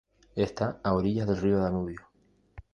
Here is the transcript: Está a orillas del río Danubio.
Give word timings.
Está 0.47 0.79
a 0.83 0.95
orillas 0.95 1.27
del 1.27 1.37
río 1.43 1.59
Danubio. 1.59 2.09